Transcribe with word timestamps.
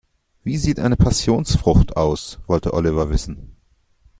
"Wie 0.43 0.57
sieht 0.57 0.79
eine 0.79 0.95
Passionsfrucht 0.97 1.95
aus?", 1.95 2.39
wollte 2.47 2.73
Oliver 2.73 3.11
wissen. 3.11 3.55